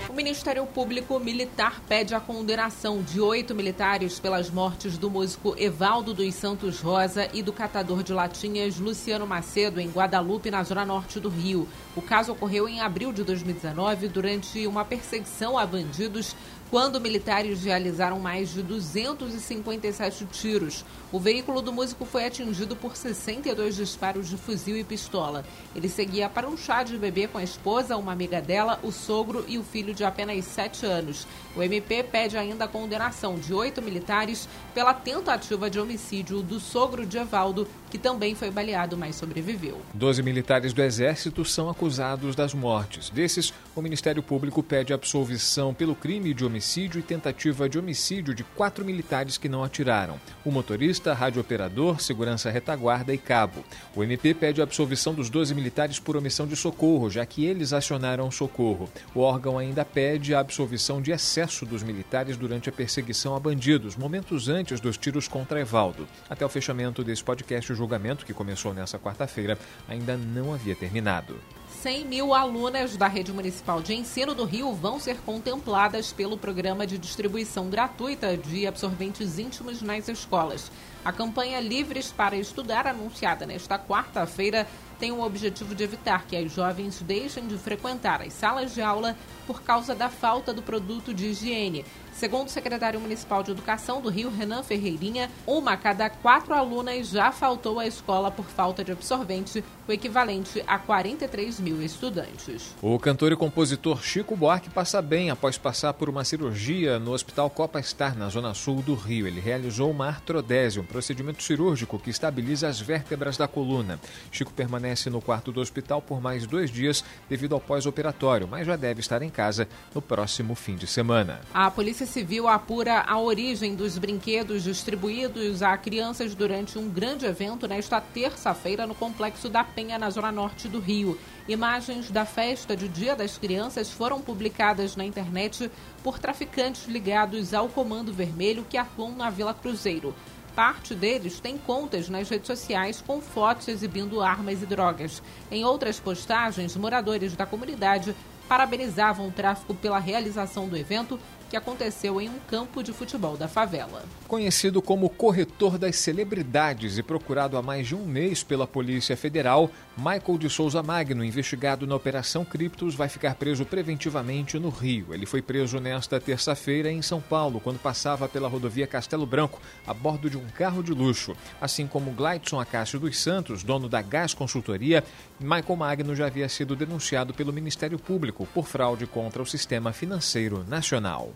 O 0.08 0.14
Ministério 0.16 0.64
Público 0.64 1.20
Militar 1.20 1.82
pede 1.86 2.14
a 2.14 2.20
condenação 2.20 3.02
de 3.02 3.20
oito 3.20 3.54
militares 3.54 4.18
pelas 4.18 4.48
mortes 4.48 4.96
do 4.96 5.10
músico 5.10 5.54
Evaldo 5.58 6.14
dos 6.14 6.34
Santos 6.34 6.80
Rosa 6.80 7.28
e 7.34 7.42
do 7.42 7.52
catador 7.52 8.02
de 8.02 8.14
latinhas 8.14 8.78
Luciano 8.78 9.26
Macedo, 9.26 9.78
em 9.78 9.90
Guadalupe, 9.90 10.50
na 10.50 10.62
zona 10.62 10.86
norte 10.86 11.20
do 11.20 11.28
Rio. 11.28 11.68
O 11.94 12.00
caso 12.00 12.32
ocorreu 12.32 12.66
em 12.66 12.80
abril 12.80 13.12
de 13.12 13.22
2019, 13.22 14.08
durante 14.08 14.66
uma 14.66 14.82
perseguição 14.82 15.58
a 15.58 15.66
bandidos 15.66 16.34
quando 16.70 17.00
militares 17.00 17.62
realizaram 17.62 18.18
mais 18.18 18.52
de 18.52 18.62
257 18.62 20.26
tiros. 20.26 20.84
O 21.12 21.20
veículo 21.20 21.62
do 21.62 21.72
músico 21.72 22.04
foi 22.04 22.26
atingido 22.26 22.74
por 22.74 22.96
62 22.96 23.76
disparos 23.76 24.28
de 24.28 24.36
fuzil 24.36 24.76
e 24.76 24.82
pistola. 24.82 25.44
Ele 25.74 25.88
seguia 25.88 26.28
para 26.28 26.48
um 26.48 26.56
chá 26.56 26.82
de 26.82 26.98
bebê 26.98 27.28
com 27.28 27.38
a 27.38 27.44
esposa, 27.44 27.96
uma 27.96 28.12
amiga 28.12 28.40
dela, 28.40 28.80
o 28.82 28.90
sogro 28.90 29.44
e 29.46 29.58
o 29.58 29.62
filho 29.62 29.94
de 29.94 30.04
apenas 30.04 30.44
7 30.44 30.84
anos. 30.84 31.26
O 31.54 31.62
MP 31.62 32.02
pede 32.02 32.36
ainda 32.36 32.64
a 32.64 32.68
condenação 32.68 33.38
de 33.38 33.54
oito 33.54 33.80
militares 33.80 34.48
pela 34.74 34.92
tentativa 34.92 35.70
de 35.70 35.78
homicídio 35.78 36.42
do 36.42 36.58
sogro 36.58 37.06
de 37.06 37.16
Evaldo, 37.16 37.68
que 37.88 37.96
também 37.96 38.34
foi 38.34 38.50
baleado, 38.50 38.96
mas 38.96 39.14
sobreviveu. 39.14 39.80
Doze 39.94 40.22
militares 40.22 40.72
do 40.72 40.82
Exército 40.82 41.44
são 41.44 41.70
acusados 41.70 42.34
das 42.34 42.52
mortes. 42.52 43.08
Desses, 43.08 43.54
o 43.74 43.80
Ministério 43.80 44.22
Público 44.22 44.62
pede 44.62 44.92
absolvição 44.92 45.72
pelo 45.72 45.94
crime 45.94 46.34
de 46.34 46.44
homicídio 46.44 46.55
e 46.98 47.02
tentativa 47.02 47.68
de 47.68 47.78
homicídio 47.78 48.34
de 48.34 48.44
quatro 48.44 48.84
militares 48.84 49.38
que 49.38 49.48
não 49.48 49.64
atiraram: 49.64 50.20
o 50.44 50.50
motorista, 50.50 51.12
radiooperador, 51.12 52.00
segurança 52.00 52.50
retaguarda 52.50 53.12
e 53.12 53.18
cabo. 53.18 53.64
O 53.94 54.02
MP 54.02 54.34
pede 54.34 54.60
a 54.60 54.64
absolvição 54.64 55.14
dos 55.14 55.30
12 55.30 55.54
militares 55.54 55.98
por 55.98 56.16
omissão 56.16 56.46
de 56.46 56.56
socorro, 56.56 57.10
já 57.10 57.24
que 57.24 57.44
eles 57.44 57.72
acionaram 57.72 58.30
socorro. 58.30 58.88
O 59.14 59.20
órgão 59.20 59.58
ainda 59.58 59.84
pede 59.84 60.34
a 60.34 60.40
absolvição 60.40 61.00
de 61.00 61.12
excesso 61.12 61.64
dos 61.66 61.82
militares 61.82 62.36
durante 62.36 62.68
a 62.68 62.72
perseguição 62.72 63.34
a 63.34 63.40
bandidos, 63.40 63.96
momentos 63.96 64.48
antes 64.48 64.80
dos 64.80 64.96
tiros 64.96 65.28
contra 65.28 65.60
Evaldo. 65.60 66.06
Até 66.28 66.44
o 66.44 66.48
fechamento 66.48 67.04
desse 67.04 67.22
podcast, 67.22 67.72
o 67.72 67.76
julgamento, 67.76 68.24
que 68.24 68.34
começou 68.34 68.72
nessa 68.72 68.98
quarta-feira, 68.98 69.58
ainda 69.88 70.16
não 70.16 70.52
havia 70.54 70.74
terminado. 70.74 71.36
100 71.68 72.04
mil 72.04 72.34
alunas 72.34 72.96
da 72.96 73.08
Rede 73.08 73.32
Municipal 73.32 73.82
de 73.82 73.94
Ensino 73.94 74.34
do 74.34 74.44
Rio 74.44 74.72
vão 74.72 74.98
ser 74.98 75.18
contempladas 75.18 76.12
pelo 76.12 76.38
programa 76.38 76.86
de 76.86 76.96
distribuição 76.96 77.68
gratuita 77.68 78.36
de 78.36 78.66
absorventes 78.66 79.38
íntimos 79.38 79.82
nas 79.82 80.08
escolas. 80.08 80.70
A 81.04 81.12
campanha 81.12 81.60
Livres 81.60 82.10
para 82.10 82.36
Estudar, 82.36 82.86
anunciada 82.86 83.46
nesta 83.46 83.78
quarta-feira, 83.78 84.66
tem 84.98 85.12
o 85.12 85.22
objetivo 85.22 85.74
de 85.74 85.84
evitar 85.84 86.26
que 86.26 86.36
as 86.36 86.50
jovens 86.50 87.00
deixem 87.02 87.46
de 87.46 87.56
frequentar 87.58 88.22
as 88.22 88.32
salas 88.32 88.74
de 88.74 88.80
aula 88.80 89.16
por 89.46 89.62
causa 89.62 89.94
da 89.94 90.08
falta 90.08 90.52
do 90.52 90.62
produto 90.62 91.12
de 91.12 91.26
higiene. 91.26 91.84
Segundo 92.12 92.48
o 92.48 92.50
secretário 92.50 92.98
municipal 92.98 93.42
de 93.42 93.50
Educação 93.50 94.00
do 94.00 94.08
Rio, 94.08 94.30
Renan 94.30 94.62
Ferreirinha, 94.62 95.30
uma 95.46 95.72
a 95.72 95.76
cada 95.76 96.08
quatro 96.08 96.54
alunas 96.54 97.10
já 97.10 97.30
faltou 97.30 97.78
à 97.78 97.86
escola 97.86 98.30
por 98.30 98.46
falta 98.46 98.82
de 98.82 98.90
absorvente, 98.90 99.62
o 99.88 99.92
equivalente 99.92 100.62
a 100.66 100.78
43 100.78 101.60
mil 101.60 101.82
estudantes. 101.82 102.74
O 102.82 102.98
cantor 102.98 103.32
e 103.32 103.36
compositor 103.36 104.02
Chico 104.02 104.36
Buarque 104.36 104.68
passa 104.68 105.00
bem 105.00 105.30
após 105.30 105.56
passar 105.56 105.92
por 105.94 106.08
uma 106.08 106.24
cirurgia 106.24 106.98
no 106.98 107.12
Hospital 107.12 107.48
Copa 107.50 107.80
Star, 107.82 108.16
na 108.16 108.28
zona 108.28 108.54
sul 108.54 108.82
do 108.82 108.94
Rio. 108.94 109.26
Ele 109.26 109.40
realizou 109.40 109.90
uma 109.90 110.08
artrodese, 110.08 110.80
um 110.80 110.84
procedimento 110.84 111.42
cirúrgico 111.42 111.98
que 111.98 112.10
estabiliza 112.10 112.68
as 112.68 112.80
vértebras 112.80 113.36
da 113.36 113.46
coluna. 113.46 114.00
Chico 114.32 114.52
permanece 114.52 115.08
no 115.08 115.20
quarto 115.20 115.52
do 115.52 115.60
hospital 115.60 116.02
por 116.02 116.20
mais 116.20 116.46
dois 116.46 116.70
dias 116.70 117.04
devido 117.28 117.54
ao 117.54 117.60
pós-operatório, 117.60 118.48
mas 118.48 118.66
já 118.66 118.76
deve 118.76 119.00
estar 119.00 119.22
em 119.22 119.30
casa 119.30 119.68
no 119.94 120.02
próximo 120.02 120.54
fim 120.54 120.74
de 120.74 120.86
semana. 120.86 121.40
A 121.54 121.70
Polícia 121.70 122.06
Civil 122.06 122.48
apura 122.48 123.04
a 123.06 123.18
origem 123.18 123.74
dos 123.74 123.98
brinquedos 123.98 124.64
distribuídos 124.64 125.62
a 125.62 125.76
crianças 125.76 126.34
durante 126.34 126.78
um 126.78 126.88
grande 126.88 127.26
evento 127.26 127.68
nesta 127.68 128.00
terça-feira 128.00 128.86
no 128.86 128.94
Complexo 128.94 129.48
da 129.48 129.62
Penha, 129.76 129.98
na 129.98 130.08
zona 130.08 130.32
norte 130.32 130.68
do 130.68 130.80
Rio. 130.80 131.18
Imagens 131.46 132.10
da 132.10 132.24
festa 132.24 132.74
de 132.74 132.88
Dia 132.88 133.14
das 133.14 133.36
Crianças 133.36 133.90
foram 133.90 134.22
publicadas 134.22 134.96
na 134.96 135.04
internet 135.04 135.70
por 136.02 136.18
traficantes 136.18 136.86
ligados 136.86 137.52
ao 137.52 137.68
Comando 137.68 138.10
Vermelho 138.10 138.64
que 138.66 138.78
atuam 138.78 139.14
na 139.14 139.28
Vila 139.28 139.52
Cruzeiro. 139.52 140.14
Parte 140.54 140.94
deles 140.94 141.40
tem 141.40 141.58
contas 141.58 142.08
nas 142.08 142.30
redes 142.30 142.46
sociais 142.46 143.04
com 143.06 143.20
fotos 143.20 143.68
exibindo 143.68 144.22
armas 144.22 144.62
e 144.62 144.66
drogas. 144.66 145.22
Em 145.50 145.62
outras 145.62 146.00
postagens, 146.00 146.74
moradores 146.74 147.36
da 147.36 147.44
comunidade 147.44 148.16
parabenizavam 148.48 149.28
o 149.28 149.32
tráfico 149.32 149.74
pela 149.74 149.98
realização 149.98 150.68
do 150.68 150.76
evento 150.76 151.20
que 151.48 151.56
aconteceu 151.56 152.20
em 152.20 152.28
um 152.28 152.38
campo 152.48 152.82
de 152.82 152.92
futebol 152.92 153.36
da 153.36 153.48
favela. 153.48 154.04
Conhecido 154.26 154.82
como 154.82 155.08
corretor 155.08 155.78
das 155.78 155.96
celebridades 155.96 156.98
e 156.98 157.02
procurado 157.02 157.56
há 157.56 157.62
mais 157.62 157.86
de 157.86 157.94
um 157.94 158.04
mês 158.04 158.42
pela 158.42 158.66
Polícia 158.66 159.16
Federal, 159.16 159.70
Michael 159.98 160.36
de 160.38 160.50
Souza 160.50 160.82
Magno, 160.82 161.24
investigado 161.24 161.86
na 161.86 161.94
Operação 161.94 162.44
Criptos, 162.44 162.94
vai 162.94 163.08
ficar 163.08 163.34
preso 163.34 163.64
preventivamente 163.64 164.58
no 164.58 164.68
Rio. 164.68 165.14
Ele 165.14 165.24
foi 165.24 165.40
preso 165.40 165.80
nesta 165.80 166.20
terça-feira 166.20 166.92
em 166.92 167.00
São 167.00 167.18
Paulo, 167.18 167.60
quando 167.60 167.78
passava 167.78 168.28
pela 168.28 168.46
rodovia 168.46 168.86
Castelo 168.86 169.24
Branco, 169.24 169.58
a 169.86 169.94
bordo 169.94 170.28
de 170.28 170.36
um 170.36 170.44
carro 170.50 170.82
de 170.82 170.92
luxo. 170.92 171.34
Assim 171.58 171.86
como 171.86 172.10
Gladson 172.10 172.60
Acácio 172.60 173.00
dos 173.00 173.18
Santos, 173.18 173.62
dono 173.62 173.88
da 173.88 174.02
Gás 174.02 174.34
Consultoria, 174.34 175.02
Michael 175.40 175.76
Magno 175.76 176.14
já 176.14 176.26
havia 176.26 176.48
sido 176.50 176.76
denunciado 176.76 177.32
pelo 177.32 177.50
Ministério 177.50 177.98
Público 177.98 178.46
por 178.52 178.66
fraude 178.66 179.06
contra 179.06 179.42
o 179.42 179.46
sistema 179.46 179.94
financeiro 179.94 180.62
nacional. 180.68 181.32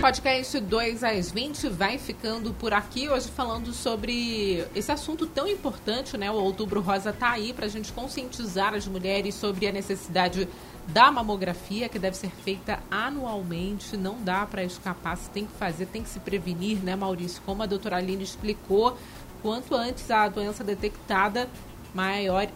Podcast 0.00 0.60
2 0.60 1.02
às 1.02 1.32
20 1.32 1.68
vai 1.70 1.98
ficando 1.98 2.54
por 2.54 2.72
aqui 2.72 3.08
hoje 3.08 3.28
falando 3.28 3.72
sobre 3.72 4.64
esse 4.72 4.92
assunto 4.92 5.26
tão 5.26 5.48
importante, 5.48 6.16
né? 6.16 6.30
O 6.30 6.34
Outubro 6.34 6.80
Rosa 6.80 7.12
tá 7.12 7.30
aí 7.30 7.52
para 7.52 7.66
a 7.66 7.68
gente 7.68 7.92
conscientizar 7.92 8.74
as 8.74 8.86
mulheres 8.86 9.34
sobre 9.34 9.66
a 9.66 9.72
necessidade 9.72 10.48
da 10.86 11.10
mamografia 11.10 11.88
que 11.88 11.98
deve 11.98 12.16
ser 12.16 12.30
feita 12.30 12.78
anualmente, 12.88 13.96
não 13.96 14.22
dá 14.22 14.46
para 14.46 14.62
escapar, 14.62 15.16
se 15.16 15.30
tem 15.30 15.44
que 15.44 15.52
fazer, 15.54 15.86
tem 15.86 16.04
que 16.04 16.08
se 16.08 16.20
prevenir, 16.20 16.78
né, 16.78 16.94
Maurício? 16.94 17.42
Como 17.44 17.64
a 17.64 17.66
doutora 17.66 17.96
Aline 17.96 18.22
explicou, 18.22 18.96
quanto 19.42 19.74
antes 19.74 20.08
a 20.12 20.28
doença 20.28 20.62
detectada, 20.62 21.48
maior 21.92 22.46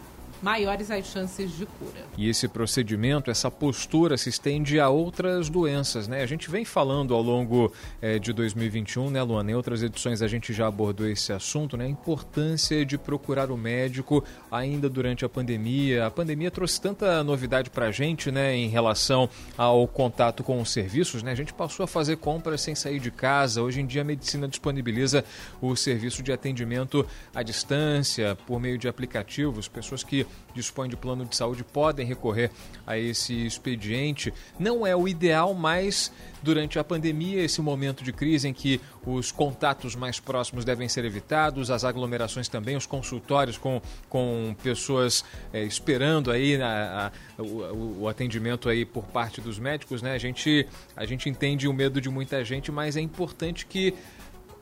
maiores 0.42 0.90
as 0.90 1.06
chances 1.06 1.56
de 1.56 1.64
cura. 1.64 2.04
E 2.18 2.28
esse 2.28 2.48
procedimento, 2.48 3.30
essa 3.30 3.50
postura 3.50 4.16
se 4.16 4.28
estende 4.28 4.80
a 4.80 4.88
outras 4.88 5.48
doenças, 5.48 6.08
né? 6.08 6.22
A 6.22 6.26
gente 6.26 6.50
vem 6.50 6.64
falando 6.64 7.14
ao 7.14 7.22
longo 7.22 7.72
é, 8.00 8.18
de 8.18 8.32
2021, 8.32 9.10
né, 9.10 9.22
Luana? 9.22 9.52
Em 9.52 9.54
outras 9.54 9.82
edições 9.82 10.20
a 10.20 10.28
gente 10.28 10.52
já 10.52 10.66
abordou 10.66 11.06
esse 11.06 11.32
assunto, 11.32 11.76
né? 11.76 11.84
A 11.84 11.88
importância 11.88 12.84
de 12.84 12.98
procurar 12.98 13.50
o 13.50 13.56
médico 13.56 14.24
ainda 14.50 14.88
durante 14.88 15.24
a 15.24 15.28
pandemia. 15.28 16.06
A 16.06 16.10
pandemia 16.10 16.50
trouxe 16.50 16.80
tanta 16.80 17.22
novidade 17.22 17.70
para 17.70 17.86
a 17.86 17.92
gente, 17.92 18.30
né, 18.30 18.54
em 18.54 18.68
relação 18.68 19.28
ao 19.56 19.86
contato 19.86 20.42
com 20.42 20.60
os 20.60 20.70
serviços, 20.70 21.22
né? 21.22 21.30
A 21.30 21.36
gente 21.36 21.52
passou 21.52 21.84
a 21.84 21.86
fazer 21.86 22.16
compras 22.16 22.60
sem 22.60 22.74
sair 22.74 22.98
de 22.98 23.10
casa. 23.10 23.62
Hoje 23.62 23.80
em 23.80 23.86
dia 23.86 24.02
a 24.02 24.04
medicina 24.04 24.48
disponibiliza 24.48 25.24
o 25.60 25.76
serviço 25.76 26.22
de 26.22 26.32
atendimento 26.32 27.06
à 27.34 27.42
distância, 27.42 28.36
por 28.46 28.60
meio 28.60 28.76
de 28.76 28.88
aplicativos. 28.88 29.68
Pessoas 29.68 30.02
que 30.02 30.26
dispõem 30.54 30.88
de 30.88 30.96
plano 30.96 31.24
de 31.24 31.34
saúde 31.34 31.64
podem 31.64 32.06
recorrer 32.06 32.50
a 32.86 32.98
esse 32.98 33.46
expediente. 33.46 34.32
Não 34.58 34.86
é 34.86 34.94
o 34.94 35.08
ideal, 35.08 35.54
mas 35.54 36.12
durante 36.42 36.78
a 36.78 36.84
pandemia, 36.84 37.42
esse 37.42 37.60
momento 37.60 38.04
de 38.04 38.12
crise 38.12 38.48
em 38.48 38.52
que 38.52 38.80
os 39.06 39.32
contatos 39.32 39.94
mais 39.94 40.20
próximos 40.20 40.64
devem 40.64 40.88
ser 40.88 41.04
evitados, 41.04 41.70
as 41.70 41.84
aglomerações 41.84 42.48
também, 42.48 42.76
os 42.76 42.86
consultórios 42.86 43.56
com, 43.56 43.80
com 44.08 44.54
pessoas 44.62 45.24
é, 45.52 45.62
esperando 45.62 46.30
aí 46.30 46.60
a, 46.60 47.10
a, 47.38 47.42
o, 47.42 48.02
o, 48.02 48.08
atendimento 48.08 48.68
aí 48.68 48.84
por 48.84 49.04
parte 49.04 49.40
dos 49.40 49.58
médicos, 49.58 50.02
né? 50.02 50.12
A 50.12 50.18
gente, 50.18 50.66
a 50.96 51.06
gente 51.06 51.28
entende 51.28 51.66
o 51.66 51.72
medo 51.72 52.00
de 52.00 52.10
muita 52.10 52.44
gente, 52.44 52.70
mas 52.70 52.96
é 52.96 53.00
importante 53.00 53.66
que 53.66 53.94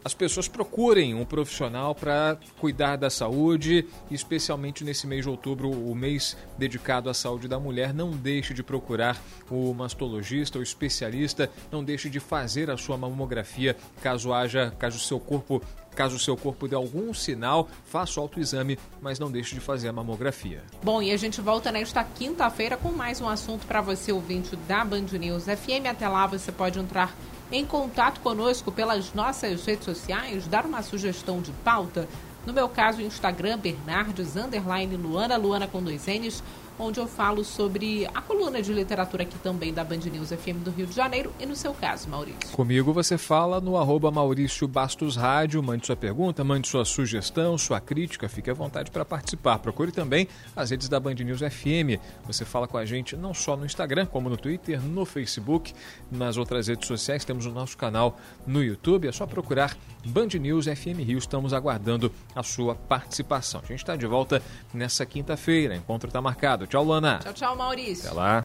as 0.04 0.14
pessoas 0.14 0.48
procurem 0.48 1.14
um 1.14 1.24
profissional 1.24 1.94
para 1.94 2.38
cuidar 2.58 2.96
da 2.96 3.10
saúde, 3.10 3.86
especialmente 4.10 4.84
nesse 4.84 5.06
mês 5.06 5.24
de 5.24 5.28
outubro, 5.30 5.70
o 5.70 5.94
mês 5.94 6.36
dedicado 6.56 7.10
à 7.10 7.14
saúde 7.14 7.46
da 7.46 7.58
mulher. 7.58 7.92
Não 7.92 8.10
deixe 8.10 8.54
de 8.54 8.62
procurar 8.62 9.20
o 9.50 9.74
mastologista, 9.74 10.58
o 10.58 10.62
especialista, 10.62 11.50
não 11.70 11.84
deixe 11.84 12.08
de 12.08 12.20
fazer 12.20 12.70
a 12.70 12.76
sua 12.76 12.96
mamografia 12.96 13.76
caso 14.02 14.32
haja, 14.32 14.72
caso 14.78 14.96
o 14.96 15.00
seu 15.00 15.20
corpo 15.20 15.62
Caso 15.94 16.16
o 16.16 16.18
seu 16.20 16.36
corpo 16.36 16.68
dê 16.68 16.76
algum 16.76 17.12
sinal, 17.12 17.68
faça 17.84 18.20
o 18.20 18.22
autoexame, 18.22 18.78
mas 19.00 19.18
não 19.18 19.30
deixe 19.30 19.54
de 19.54 19.60
fazer 19.60 19.88
a 19.88 19.92
mamografia. 19.92 20.62
Bom, 20.82 21.02
e 21.02 21.10
a 21.10 21.16
gente 21.16 21.40
volta 21.40 21.72
nesta 21.72 22.04
quinta-feira 22.04 22.76
com 22.76 22.92
mais 22.92 23.20
um 23.20 23.28
assunto 23.28 23.66
para 23.66 23.80
você, 23.80 24.12
ouvinte 24.12 24.54
da 24.68 24.84
Band 24.84 25.06
News 25.18 25.44
FM. 25.44 25.86
Até 25.90 26.08
lá 26.08 26.26
você 26.26 26.52
pode 26.52 26.78
entrar 26.78 27.14
em 27.52 27.64
contato 27.64 28.20
conosco 28.20 28.70
pelas 28.70 29.12
nossas 29.12 29.64
redes 29.64 29.84
sociais, 29.84 30.46
dar 30.46 30.64
uma 30.64 30.82
sugestão 30.82 31.40
de 31.40 31.50
pauta. 31.64 32.08
No 32.46 32.52
meu 32.52 32.68
caso, 32.68 33.02
Instagram, 33.02 33.58
Bernardes, 33.58 34.36
underline 34.36 34.96
Luana, 34.96 35.36
Luana 35.36 35.66
com 35.66 35.82
dois 35.82 36.06
N's, 36.06 36.42
onde 36.80 36.98
eu 36.98 37.06
falo 37.06 37.44
sobre 37.44 38.06
a 38.14 38.22
coluna 38.22 38.62
de 38.62 38.72
literatura 38.72 39.22
aqui 39.22 39.38
também 39.38 39.72
da 39.72 39.84
Band 39.84 39.98
News 39.98 40.30
FM 40.30 40.64
do 40.64 40.70
Rio 40.70 40.86
de 40.86 40.94
Janeiro 40.94 41.32
e 41.38 41.44
no 41.44 41.54
seu 41.54 41.74
caso, 41.74 42.08
Maurício. 42.08 42.50
Comigo 42.52 42.92
você 42.92 43.18
fala 43.18 43.60
no 43.60 43.76
arroba 43.76 44.10
Maurício 44.10 44.66
Bastos 44.66 45.14
Rádio, 45.14 45.62
mande 45.62 45.86
sua 45.86 45.96
pergunta, 45.96 46.42
mande 46.42 46.66
sua 46.66 46.84
sugestão, 46.86 47.58
sua 47.58 47.80
crítica, 47.80 48.28
fique 48.28 48.50
à 48.50 48.54
vontade 48.54 48.90
para 48.90 49.04
participar. 49.04 49.58
Procure 49.58 49.92
também 49.92 50.26
as 50.56 50.70
redes 50.70 50.88
da 50.88 50.98
Band 50.98 51.14
News 51.14 51.40
FM. 51.40 52.00
Você 52.26 52.46
fala 52.46 52.66
com 52.66 52.78
a 52.78 52.86
gente 52.86 53.14
não 53.14 53.34
só 53.34 53.56
no 53.56 53.66
Instagram, 53.66 54.06
como 54.06 54.30
no 54.30 54.38
Twitter, 54.38 54.80
no 54.80 55.04
Facebook, 55.04 55.74
nas 56.10 56.38
outras 56.38 56.68
redes 56.68 56.88
sociais, 56.88 57.24
temos 57.26 57.44
o 57.44 57.50
nosso 57.50 57.76
canal 57.76 58.18
no 58.46 58.64
YouTube, 58.64 59.06
é 59.06 59.12
só 59.12 59.26
procurar 59.26 59.76
Band 60.04 60.28
News 60.40 60.64
FM 60.64 61.00
Rio, 61.04 61.18
estamos 61.18 61.52
aguardando 61.52 62.10
a 62.34 62.42
sua 62.42 62.74
participação. 62.74 63.60
A 63.62 63.66
gente 63.66 63.80
está 63.80 63.96
de 63.96 64.06
volta 64.06 64.42
nessa 64.72 65.04
quinta-feira, 65.04 65.76
encontro 65.76 66.08
está 66.08 66.22
marcado. 66.22 66.69
Tchau, 66.70 66.84
Lana. 66.84 67.18
Tchau, 67.18 67.32
tchau, 67.32 67.56
Maurício. 67.56 68.06
Até 68.06 68.16
lá. 68.16 68.42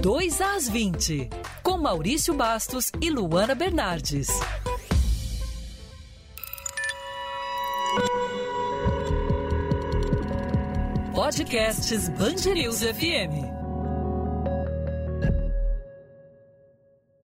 Dois 0.00 0.40
às 0.40 0.66
20, 0.66 1.28
com 1.62 1.76
Maurício 1.76 2.32
Bastos 2.32 2.90
e 3.02 3.10
Luana 3.10 3.54
Bernardes. 3.54 4.28
Podcasts 11.14 12.08
Band 12.08 12.54
News 12.54 12.82
FM. 12.82 13.51